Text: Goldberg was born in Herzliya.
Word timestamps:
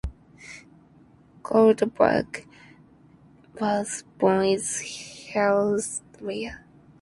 Goldberg 1.43 2.47
was 3.59 4.03
born 4.17 4.45
in 4.45 4.57
Herzliya. 4.57 6.61